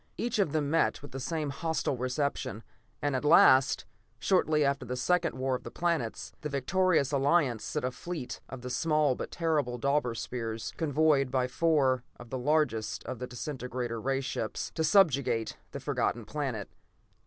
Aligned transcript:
Each 0.17 0.39
of 0.39 0.51
them 0.51 0.71
met 0.71 1.03
with 1.03 1.11
the 1.11 1.19
same 1.19 1.51
hostile 1.51 1.95
reception, 1.95 2.63
and 3.03 3.15
at 3.15 3.23
last, 3.23 3.85
shortly 4.17 4.65
after 4.65 4.83
the 4.83 4.95
second 4.95 5.37
War 5.37 5.53
of 5.53 5.61
the 5.61 5.69
Planets, 5.69 6.31
the 6.41 6.49
victorious 6.49 7.11
Alliance 7.11 7.63
sent 7.63 7.85
a 7.85 7.91
fleet 7.91 8.41
of 8.49 8.61
the 8.61 8.71
small 8.71 9.13
but 9.13 9.29
terrible 9.29 9.77
Deuber 9.79 10.17
Spheres, 10.17 10.73
convoyed 10.75 11.29
by 11.29 11.45
four 11.47 12.03
of 12.19 12.31
the 12.31 12.39
largest 12.39 13.03
of 13.03 13.19
the 13.19 13.27
disintegrator 13.27 14.01
ray 14.01 14.21
ships, 14.21 14.71
to 14.73 14.83
subjugate 14.83 15.57
the 15.69 15.79
Forgotten 15.79 16.25
Planet. 16.25 16.67